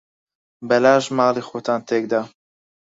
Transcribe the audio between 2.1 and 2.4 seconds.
دا.